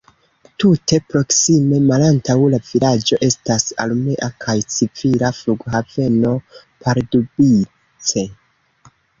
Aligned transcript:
Tute 0.61 0.97
proksime 1.09 1.81
malantaŭ 1.91 2.37
la 2.53 2.59
vilaĝo 2.69 3.19
estas 3.29 3.67
armea 3.85 4.31
kaj 4.47 4.57
civila 4.77 5.31
flughaveno 5.43 6.35
Pardubice. 6.59 8.29